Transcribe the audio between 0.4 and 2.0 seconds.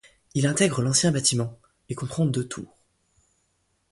intègre l'ancien bâtiment, et